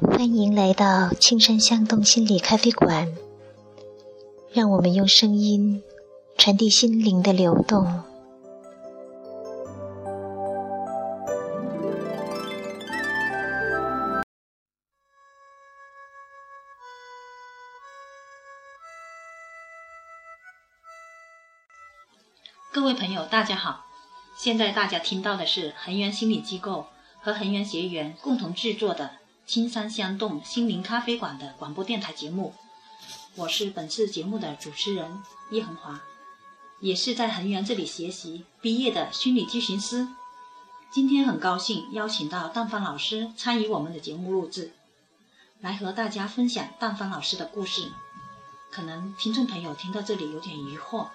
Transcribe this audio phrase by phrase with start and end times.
[0.00, 3.12] 欢迎来到青山向东心理咖啡馆，
[4.52, 5.82] 让我们用声音
[6.36, 8.04] 传递心灵的流动。
[22.72, 23.86] 各位朋友，大家好！
[24.36, 26.86] 现在大家听到的是恒源心理机构
[27.20, 29.10] 和恒源学员共同制作的。
[29.48, 32.52] 青山相动心灵咖啡馆的广播电台节目，
[33.34, 36.02] 我是本次节目的主持人叶恒华，
[36.80, 40.06] 也是在恒源这里学习毕业的心理咨询师。
[40.90, 44.74] 今天很高兴邀请到淡芳老师参与我们的节目录制，
[45.60, 47.90] 来和大家分享淡芳老师的故事。
[48.70, 51.08] 可能听众朋友听到这里有点疑惑，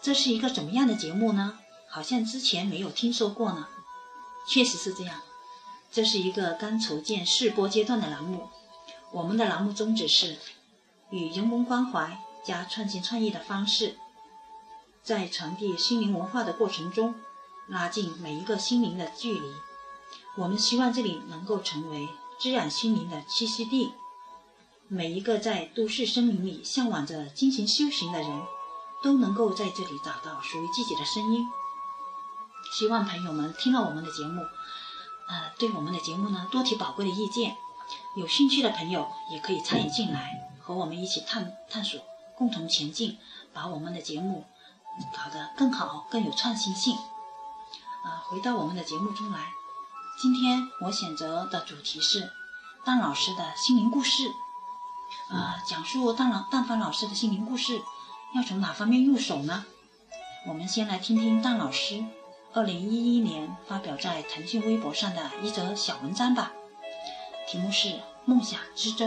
[0.00, 1.58] 这是一个怎么样的节目呢？
[1.90, 3.68] 好像之前没有听说过呢。
[4.48, 5.20] 确实是这样。
[5.92, 8.48] 这是一个刚筹建试播阶段的栏目，
[9.10, 10.36] 我们的栏目宗旨是
[11.10, 13.96] 以人文关怀加创新创意的方式，
[15.02, 17.16] 在传递心灵文化的过程中，
[17.66, 19.52] 拉近每一个心灵的距离。
[20.36, 23.92] 我们希望这里能够成为滋养心灵的栖息地，
[24.86, 28.42] 每一个在都市森林里向往着精神修行的人，
[29.02, 31.44] 都能够在这里找到属于自己的声音。
[32.78, 34.40] 希望朋友们听了我们的节目。
[35.30, 37.56] 呃，对我们的节目呢，多提宝贵的意见。
[38.16, 42.00] 有兴趣的朋友也可以参与进来，和我们一起探探索，
[42.36, 43.16] 共同前进，
[43.52, 44.44] 把我们的节目
[45.12, 46.96] 搞得更好，更有创新性。
[48.04, 49.52] 啊，回到我们的节目中来，
[50.20, 52.32] 今天我选择的主题是
[52.84, 54.32] 蛋老师的心灵故事。
[55.28, 57.82] 啊，讲述蛋老蛋芳老师的心灵故事，
[58.34, 59.64] 要从哪方面入手呢？
[60.48, 62.04] 我们先来听听蛋老师。
[62.52, 66.52] 二零一一年发表在腾讯微博上的一则小文章吧，
[67.46, 67.88] 题目是
[68.24, 69.06] 《梦想之舟》。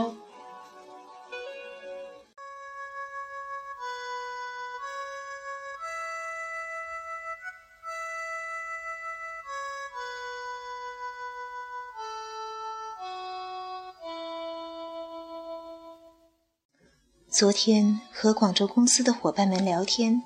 [17.29, 20.23] 昨天和广州公司的伙伴们聊天，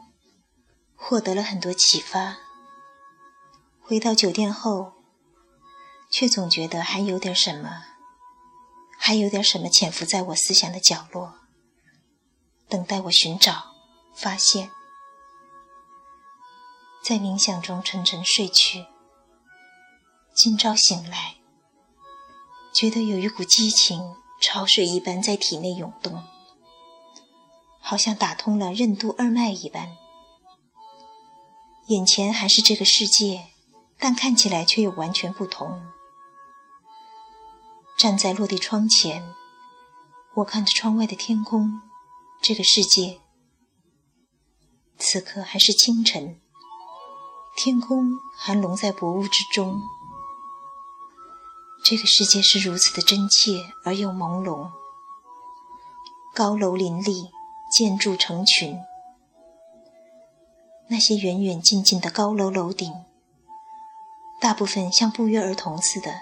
[0.96, 2.47] 获得了很多启发。
[3.88, 4.92] 回到酒店后，
[6.12, 7.86] 却总觉得还有点什么，
[9.00, 11.36] 还有点什么潜伏在我思想的角落，
[12.68, 13.72] 等待我寻找、
[14.14, 14.70] 发现。
[17.02, 18.88] 在冥想中沉沉睡去，
[20.36, 21.36] 今朝醒来，
[22.74, 26.26] 觉得有一股激情潮水一般在体内涌动，
[27.80, 29.96] 好像打通了任督二脉一般。
[31.88, 33.46] 眼前还是这个世界。
[34.00, 35.82] 但看起来却又完全不同。
[37.98, 39.34] 站在落地窗前，
[40.36, 41.82] 我看着窗外的天空，
[42.42, 43.20] 这个世界。
[45.00, 46.40] 此刻还是清晨，
[47.56, 49.82] 天空还笼在薄雾之中。
[51.84, 54.72] 这个世界是如此的真切而又朦胧。
[56.36, 57.32] 高楼林立，
[57.72, 58.78] 建筑成群，
[60.90, 63.07] 那些远远近近的高楼楼顶。
[64.48, 66.22] 大部分像不约而同似的，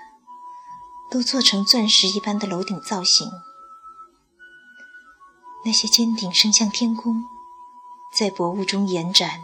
[1.11, 3.29] 都做成钻石一般的楼顶造型。
[5.63, 7.23] 那些尖顶伸向天空，
[8.17, 9.41] 在薄雾中延展，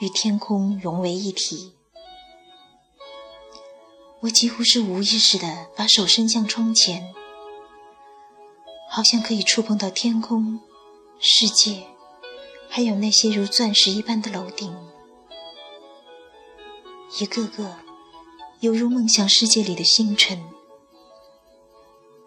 [0.00, 1.74] 与天空融为一体。
[4.20, 7.12] 我几乎是无意识的把手伸向窗前，
[8.88, 10.58] 好像可以触碰到天空、
[11.20, 11.86] 世界，
[12.70, 14.87] 还有那些如钻石一般的楼顶。
[17.16, 17.74] 一个个
[18.60, 20.44] 犹如梦想世界里的星辰。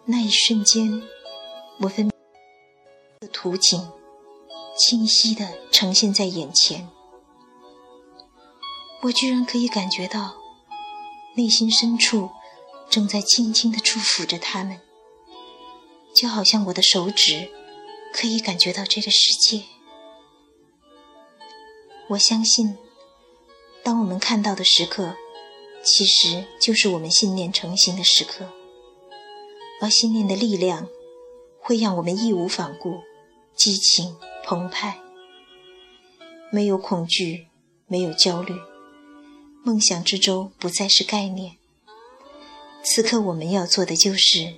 [0.06, 1.02] 那一瞬间，
[1.78, 3.88] 我分的图景
[4.76, 6.88] 清晰地呈现在眼前。
[9.02, 10.34] 我居然可以感觉到
[11.36, 12.30] 内心深处
[12.90, 14.80] 正在轻轻地祝福着他们，
[16.12, 17.48] 就好像我的手指
[18.12, 19.62] 可以感觉到这个世界。
[22.08, 22.76] 我相信。
[23.84, 25.16] 当我们看到的时刻，
[25.82, 28.46] 其实就是我们信念成型的时刻。
[29.80, 30.86] 而信念的力量，
[31.60, 33.00] 会让我们义无反顾、
[33.56, 35.00] 激情澎湃，
[36.52, 37.48] 没有恐惧，
[37.88, 38.54] 没有焦虑，
[39.64, 41.56] 梦想之舟不再是概念。
[42.84, 44.54] 此刻我们要做的就是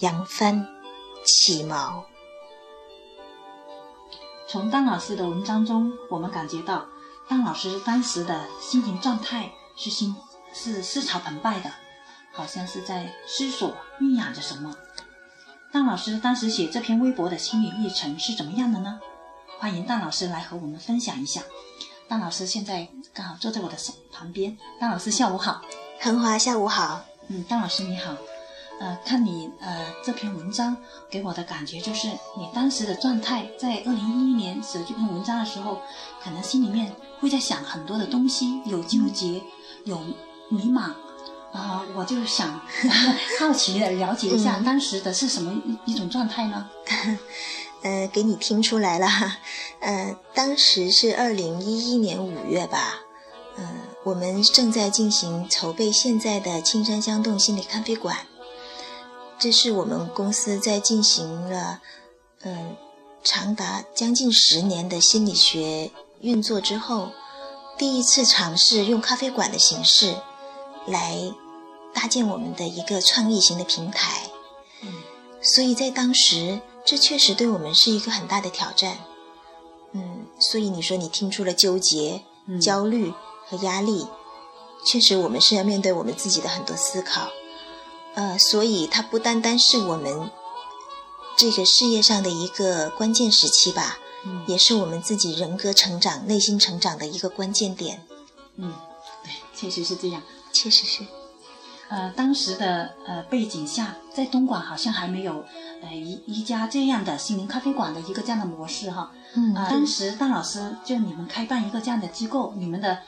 [0.00, 0.66] 扬帆
[1.24, 2.02] 起锚。
[4.46, 6.86] 从丹老师的文章中，我们感觉到。
[7.28, 10.14] 当老师当时的心情状态是心
[10.52, 11.70] 是思潮澎湃的，
[12.32, 14.74] 好像是在思索酝酿着什么。
[15.72, 19.00] 蛋老师当时写这篇微博的心理历程是怎么样的呢？
[19.58, 21.42] 欢迎蛋老师来和我们分享一下。
[22.06, 23.76] 蛋老师现在刚好坐在我的
[24.12, 24.56] 旁边。
[24.78, 25.62] 蛋老师下午好，
[26.00, 27.02] 恒华下午好。
[27.28, 28.14] 嗯，蛋老师你好。
[28.80, 30.76] 呃，看你呃这篇文章
[31.08, 35.80] 给我的感觉就是你当时的状态，在二零一一年写这篇文章的时候，
[36.22, 39.40] 可能心里面会在想很多的东西，有纠结，
[39.84, 39.98] 有
[40.48, 40.92] 迷茫。
[41.52, 42.60] 啊，我就想
[43.38, 45.52] 好奇的了解一下，当时的是什么
[45.86, 46.68] 一一种状态呢？
[47.82, 49.06] 呃，给你听出来了，
[49.78, 52.94] 呃，当时是二零一一年五月吧，
[53.56, 53.68] 嗯，
[54.02, 58.16] 我们正在进行筹备现在的青山香洞心理咖啡馆，
[59.38, 61.80] 这是我们公司在进行了
[62.42, 62.76] 嗯
[63.22, 65.90] 长达将近十年的心理学
[66.20, 67.10] 运作之后，
[67.78, 70.16] 第一次尝试用咖啡馆的形式
[70.86, 71.34] 来。
[71.96, 74.28] 搭建我们的一个创意型的平台，
[74.82, 74.92] 嗯，
[75.40, 78.98] 所以在当时，这确实对我们是一个很大的挑战，
[79.92, 82.20] 嗯，所以你说你听出了纠结、
[82.60, 83.14] 焦虑
[83.46, 84.08] 和压力，
[84.84, 87.28] 确实我们是要面对我们自己的很多思考，
[88.14, 90.30] 呃，所以它不单单是我们
[91.36, 98.06] 这个事业上的一个关键时期吧，嗯，也是我们自己人格成长、内心成长的一个关键点，
[98.56, 98.72] 嗯，
[99.24, 100.22] 对，确实是这样，
[100.52, 101.04] 确实是。
[101.88, 105.44] 呃，当时的呃背景下，在东莞好像还没有
[105.82, 109.12] 呃一一家这样的心灵咖啡馆的一个这样的模式哈。
[109.34, 109.52] 嗯。
[109.54, 112.98] 当时大老师就你们开办一个这样的机构，你们的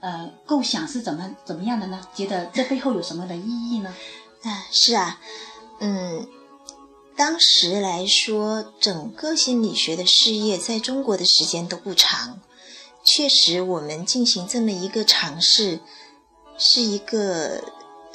[0.00, 1.98] 呃构想是怎么怎么样的呢？
[2.14, 3.92] 觉得这背后有什么的意义呢？
[4.42, 5.20] 啊，是啊，
[5.80, 6.28] 嗯，
[7.16, 12.40] 当时来说，整个心理学的事业在中国的时间都不长，
[13.04, 15.80] 确实我们进行这么一个尝试，
[16.58, 17.62] 是一个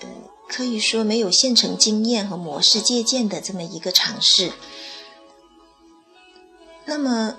[0.01, 0.07] 呃。
[0.53, 4.51] 可以说没有现成经验和模式借鉴的这么一个尝试。
[6.83, 7.37] 那么，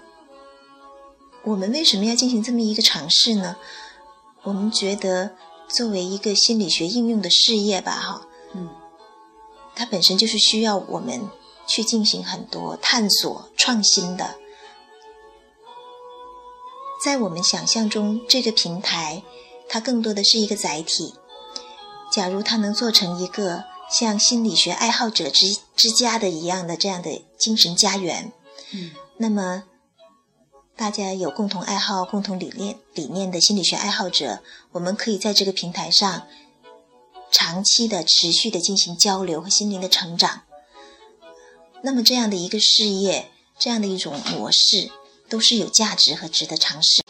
[1.45, 3.57] 我们为什么要进行这么一个尝试呢？
[4.45, 5.33] 我们觉得，
[5.69, 8.27] 作为一个心理学应用的事业吧，哈，
[9.75, 11.29] 它本身就是需要我们
[11.67, 14.37] 去进行很多探索、创新的。
[17.05, 19.23] 在我们想象中，这个平台
[19.69, 21.15] 它更多的是一个载体。
[22.13, 28.33] 假如它能做成一个像心理学爱好者之之家的一样的这样的精神家园，
[28.73, 29.65] 嗯，那么
[30.77, 34.41] 大家有共同爱好、共同理念理念的心理学爱好者，
[34.73, 36.27] 我们可以在这个平台上
[37.33, 40.43] 长期的、持续的进行交流和心灵的成长。
[41.83, 44.91] 那么这样的一个事业，这样的一种模式，
[45.29, 47.03] 都是有价值和值得尝试。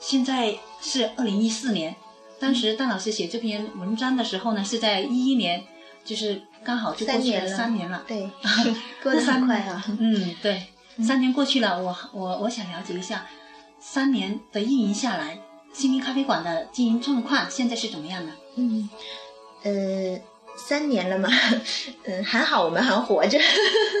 [0.00, 1.96] 现在是二零一四年。
[2.40, 5.64] 当时邓老师写这篇文章的时候呢，是在一一年，
[6.04, 8.04] 就是刚好就过去了三年了。
[8.06, 8.30] 对，
[9.02, 9.82] 过得很快啊。
[9.98, 10.66] 嗯，对，
[11.02, 13.26] 三年过去了，我我我想了解一下，
[13.80, 15.38] 三年的运营下来，
[15.72, 18.32] 心灵咖啡馆的经营状况现在是怎么样的？
[18.56, 18.90] 嗯，
[19.64, 20.20] 呃，
[20.56, 21.28] 三年了嘛，
[22.04, 23.38] 嗯，还好，我们还活着。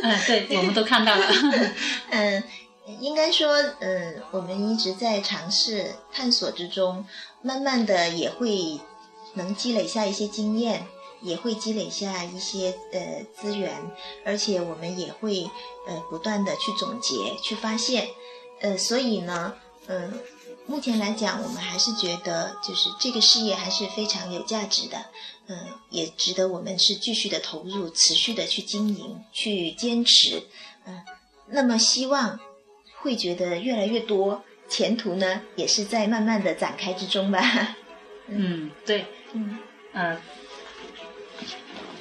[0.02, 1.26] 嗯，对，我们都看到了。
[2.10, 2.42] 嗯。
[3.00, 3.50] 应该说，
[3.80, 7.06] 嗯，我们一直在尝试探索之中，
[7.40, 8.78] 慢慢的也会
[9.32, 10.86] 能积累下一些经验，
[11.22, 13.72] 也会积累下一些呃资源，
[14.22, 15.50] 而且我们也会
[15.88, 18.06] 呃不断的去总结、去发现，
[18.60, 19.54] 呃，所以呢，
[19.86, 20.20] 嗯，
[20.66, 25.04] 目前来讲，我们还是觉得就是这个事业还是非常有价值的，
[25.46, 25.56] 嗯，
[25.90, 30.42] 也值得我们是继续的投入、持续的去经营、去坚持，
[30.86, 31.02] 嗯，
[31.48, 32.38] 那么希望。
[33.04, 37.76] 会觉得越来越多，前途呢也是在慢慢的展开之中吧。
[38.28, 39.04] 嗯，对，
[39.34, 39.58] 嗯，
[39.92, 40.18] 嗯，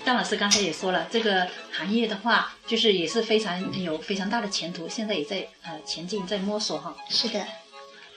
[0.05, 6.96] 张老师刚才也说了，这个行业的话，就是也是非常有非常大的前途，现在也在呃前进，在摸索哈。
[7.10, 7.46] 是的，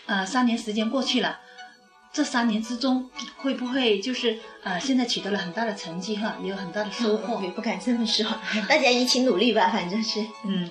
[0.06, 1.38] 呃，三年时间过去了，
[2.12, 7.42] 这三年之中会不会就是呃现在取得了很大的成绩哈，也有很大的收获？
[7.42, 8.26] 也不敢这么说，
[8.68, 10.70] 大家一起努力吧，反正是，嗯。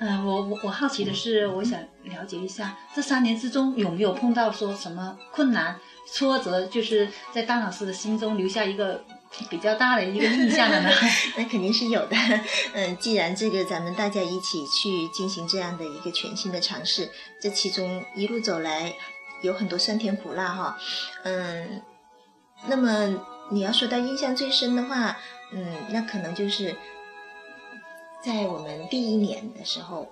[0.00, 9.04] 嗯，我我我好奇的是，我想了解一下，这三年之中有没有碰到说什么困难、挫折，就是在当老师的心中留下一个
[9.50, 10.90] 比较大的一个印象的呢？
[11.36, 12.16] 那肯定是有的。
[12.72, 18.94] 嗯，既然这个咱们大家一起去进行这样的一个全新的尝试，这其中一路走来
[19.42, 20.78] 有很多酸甜苦辣哈。
[21.24, 21.82] 嗯，
[22.66, 23.20] 那么
[23.50, 25.18] 你要说到印象最深的话，
[25.52, 26.76] 嗯，那可能就是。
[28.20, 30.08] 在我们第一年的时候，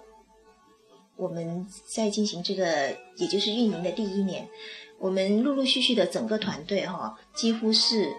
[1.16, 4.48] 我们在进行这个，也就是运营的第一年，
[5.00, 8.14] 我们陆陆续续的整个团队哈，几乎是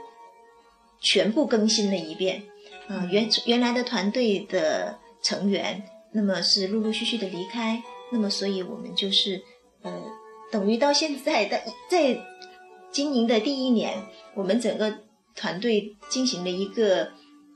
[1.02, 2.44] 全部更新了一遍。
[2.88, 9.44] 啊、原原来的团队的成员，那么是陆陆续续的离开，那么所以我们就是
[9.82, 9.92] 呃，
[10.52, 12.18] 等于到现在的在
[12.92, 13.94] 经营的第一年，
[14.34, 15.00] 我们整个
[15.36, 17.12] 团队进行了一个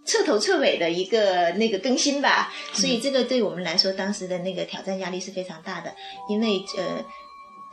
[0.05, 5.95] 彻头彻尾的一个那个更新吧，所以这个对我们来说，当时的那个挑战压力是非常大的，
[6.27, 7.05] 因为呃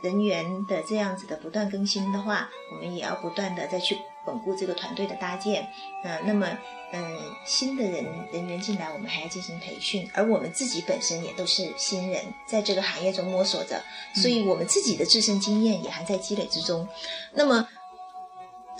[0.01, 3.97] 人员的这样子的不断更新的话，我们也要不断的再去
[4.29, 5.67] 稳固这个团队的搭建，
[6.03, 6.47] 呃，那么
[6.91, 13.83] 嗯、呃新的人人员进来，我们还要进行培训，而我们自己本身也都是新人，在这个行业中摸索着，
[14.15, 16.87] 所以我们自己的自身经验也还在积累之中，
[17.33, 17.67] 那么。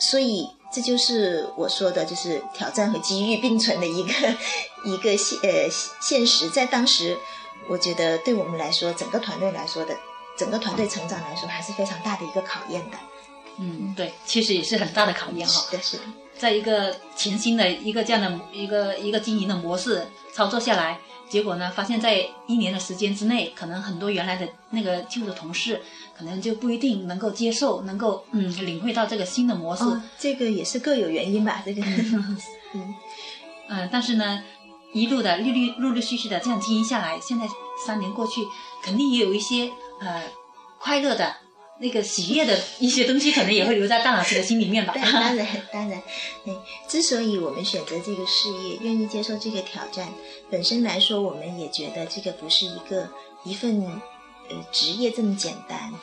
[0.02, 4.14] 所以这就是我说的，就是挑战和机遇并存的一个
[4.86, 5.68] 一个现呃
[6.00, 6.50] 现实。
[6.50, 7.18] 在当时，
[7.68, 9.94] 我觉得对我们来说，整个团队来说的，
[10.38, 12.98] 整个团队成长来说，还是非常大的一个考验的。
[13.60, 15.54] 嗯，对，其实也是很大的考验哈。
[15.70, 16.04] 是的，是的，
[16.38, 20.98] 在一个全新的一个这样的一个一个经营的模式操作下来，
[21.30, 25.82] 结果呢，发现在一年的时间之内，可能很多原来的那个旧的同事，
[26.18, 29.84] 可能就不一定能够接受，能够嗯领会到这个新的模式。
[29.84, 31.62] 哦，这个也是各有原因吧。
[31.66, 31.82] 这个，
[32.74, 32.96] 嗯，
[33.68, 34.42] 嗯，但是呢，
[34.94, 37.46] 一路的陆陆陆陆续续的这样经营下来，现在
[37.86, 38.42] 三年过去，
[38.82, 40.24] 肯定也有一些呃
[40.80, 41.36] 快乐的
[41.80, 44.94] 那个喜悦的一些东西，可能也会留在大老师的心里面吧。
[44.94, 46.02] 对，当然， 当然，
[46.46, 46.54] 哎，
[46.88, 50.10] 之所以我们选择这个事业，愿意接受这个挑战，
[50.52, 53.10] 本身来说，我们也觉得这个不是一个
[53.46, 53.84] 一份
[54.50, 55.94] 呃职业这么简单。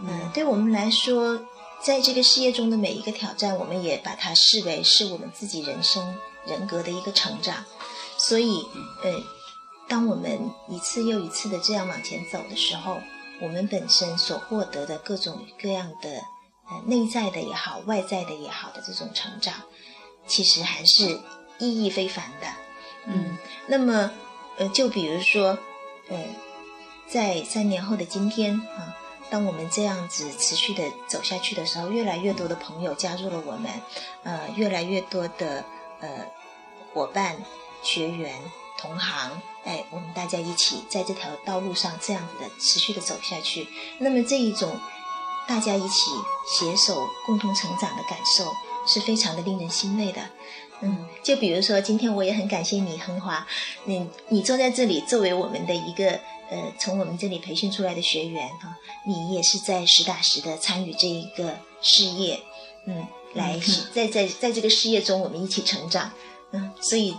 [0.00, 1.40] 嗯、对我们来说，
[1.82, 7.64] 在这个事业中的每一个挑战，我们也把它视为是我们自己人生人格的一个成长。
[8.16, 8.64] 所以，
[9.02, 9.22] 呃，
[9.88, 13.00] 当我们一次又一次的这样往前走的时候，
[13.40, 16.22] 我们本身所获得的各种各样的
[16.68, 19.54] 呃内在的也好，外在的也好的这种成长，
[20.26, 21.20] 其实还是
[21.58, 22.46] 意义非凡的。
[23.06, 23.36] 嗯，
[23.66, 24.10] 那么
[24.56, 25.58] 呃，就比如说，
[26.08, 26.16] 呃，
[27.06, 28.96] 在三年后的今天啊，
[29.28, 33.70] 当我们这样子持续的走下去的时候，越来越多的朋友加入了我们，
[34.22, 35.64] 呃，越来越多的
[36.00, 36.26] 呃
[36.94, 37.36] 伙伴、
[37.82, 38.40] 学员、
[38.84, 43.66] 同行，哎，我们大家一起在这条道路上这样子的持续的走下去。
[43.98, 44.78] 那么这一种
[45.48, 46.10] 大家一起
[46.46, 48.52] 携手共同成长的感受，
[48.86, 50.20] 是非常的令人欣慰的。
[50.80, 53.46] 嗯，就比如说今天我也很感谢你，恒华，
[53.84, 56.10] 你你坐在这里作为我们的一个
[56.50, 58.76] 呃从我们这里培训出来的学员哈、
[59.06, 62.38] 你也是在实打实的参与这一个事业，
[62.86, 63.58] 嗯，来
[63.94, 66.12] 在在在这个事业中我们一起成长，
[66.50, 67.16] 嗯，所以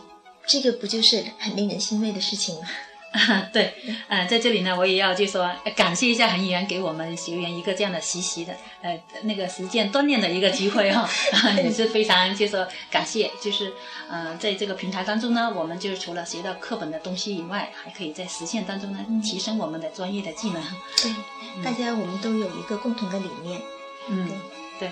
[0.48, 2.68] 这个不就是很令人欣慰的事情吗？
[3.16, 3.74] 啊对，
[4.10, 11.10] 呃，在这里呢，我也要就说呃感谢一下恒源给我们学员一个这样的实习的呃那个实践锻炼的一个机会哈，
[11.56, 13.72] 也是非常就说感谢，就是
[14.10, 20.62] 呃在这个平台当中呢，我们就是除了学到课本的东西以外，还可以在实践当中呢提升我们的专业的技能。
[21.02, 21.16] 对，
[21.64, 23.62] 大家我们都有一个共同的理念，
[24.10, 24.30] 嗯，
[24.78, 24.92] 对，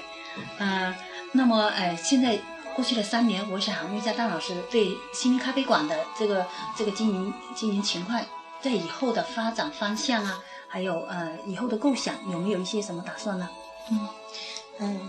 [0.60, 0.96] 嗯、
[1.34, 2.40] 那么呃，现在
[2.76, 8.20] 过去的三年，我想问一下大老师对心灵咖啡馆的这个这个经营经营情况，
[8.62, 13.48] 在以后的发展方向啊，还有呃以后的构想，有没有一些什么打算呢？
[14.80, 15.00] 嗯，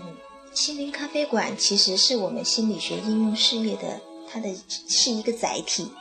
[0.53, 3.99] 心灵咖啡馆其实是我们心理学应用事业的，
[4.31, 4.55] 它的
[4.87, 5.91] 是一个载体，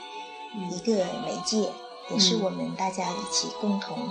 [0.71, 1.73] 一个媒介，
[2.11, 4.11] 也是我们大家一起共同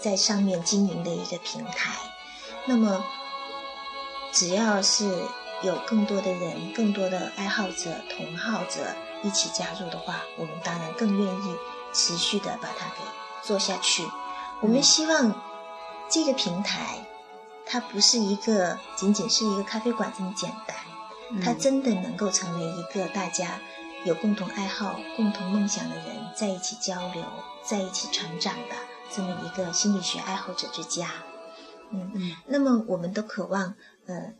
[0.00, 1.94] 在上面经营的一个平台。
[2.66, 3.02] 那么，
[4.32, 5.04] 只要是
[5.62, 11.56] 有更多的人、更多的爱好者、同好者一起加入的话，我们当然更愿意
[11.92, 13.02] 持续的把它给
[13.42, 14.06] 做下去。
[14.60, 15.34] 我们希望
[16.08, 17.06] 这个平台。
[17.72, 20.76] 它不是一个仅仅是一个咖啡馆这么简单，
[21.40, 23.60] 它真的能够成为一个大家
[24.04, 27.22] 有共同爱好、共同梦想的人在一起交流、
[27.62, 28.74] 在一起成长的
[29.12, 31.12] 这么一个心理学爱好者之家。
[31.90, 33.76] 嗯，嗯那么我们都渴望，
[34.06, 34.32] 呃，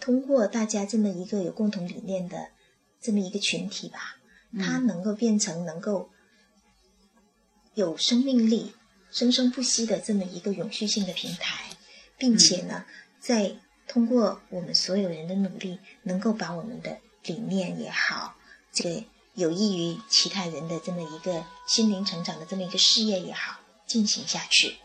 [0.00, 2.48] 通过大家这么一个有共同理念的
[3.00, 4.18] 这么一个群体吧，
[4.58, 6.10] 它能够变成能够
[7.74, 8.74] 有生命力、
[9.10, 11.64] 生生不息的这么一个永续性的平台。
[12.20, 12.84] 并且呢，
[13.20, 13.54] 在
[13.86, 18.34] 通过我们所有人的努力，能够把我们的理念也好，
[18.72, 24.78] 这个有益于其他人的这么一个心灵成长的这么一个事业也好，进行下去。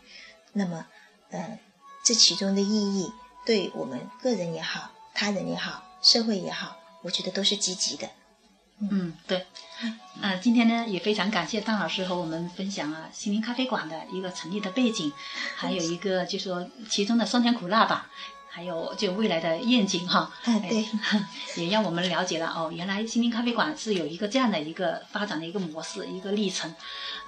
[0.51, 0.86] 那么，
[1.32, 1.60] 呃，
[2.05, 3.12] 这其中的意义，
[3.48, 8.10] 对我们个人也好，他人也好，社会也好，我觉得都是积极的。
[8.91, 9.46] 嗯，对，
[10.22, 15.13] 呃，今天呢也非常感谢张老师和我们分享啊心灵咖啡馆的一个成立的背景，
[15.55, 18.10] 还有一个就说其中的酸甜苦辣吧，
[18.50, 20.34] 还有就未来的愿景哈。
[20.43, 20.86] 哎，对，
[21.63, 26.74] 也让我们了解了哦，原来心灵咖啡馆是有一个这样的一个发展的一个模式，一个历程。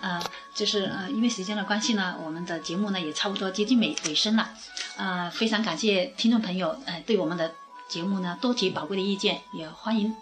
[0.02, 0.22] 呃，
[0.54, 4.50] 就是呃，因为时间的关系呢，我们的节目呢也差不多接近尾尾声了。
[4.98, 7.54] 呃，非常感谢听众朋友呃对我们的
[7.88, 10.16] 节目呢多提宝贵的意见，也欢迎。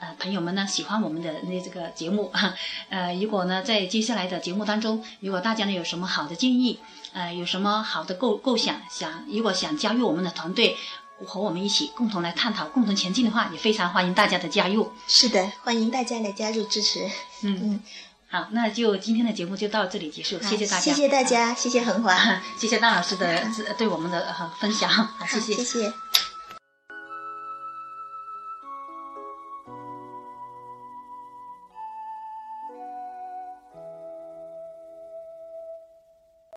[0.00, 2.32] 呃，朋友们呢喜欢我们的那这个节目，
[2.90, 6.80] 呃，如果呢在接下来的节目当中，如果大家呢有什么好的建议，
[7.12, 10.76] 呃，有什么好的构构想，想如果想加入我们的团队，
[11.24, 14.92] 和我们一起共同来探讨、共同前进的话，也非常欢迎大家的加入。
[15.06, 17.08] 是的，欢迎大家来加入支持。
[17.42, 17.80] 嗯嗯，
[18.28, 22.16] 好，那就今天的节目就到这里结束，谢谢大家，谢谢大家，谢谢恒华，
[22.58, 23.46] 谢谢大老师的
[23.76, 25.92] 对我们的分享，好，谢谢，谢谢。